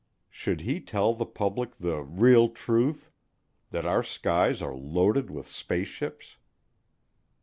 [0.31, 3.11] Should he tell the public "the real truth"
[3.69, 6.37] that our skies are loaded with spaceships?